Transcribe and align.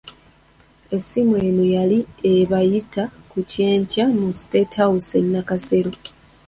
Essimu 0.95 1.33
eno 1.47 1.63
yali 1.75 1.99
ebayita 2.33 3.03
ku 3.31 3.37
kyenkya 3.51 4.05
mu 4.19 4.27
State 4.41 4.73
House 4.81 5.11
e 5.21 5.21
Nakasero. 5.33 5.91